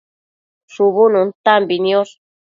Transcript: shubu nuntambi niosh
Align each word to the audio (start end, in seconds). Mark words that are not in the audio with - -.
shubu 0.73 1.03
nuntambi 1.11 1.75
niosh 1.83 2.13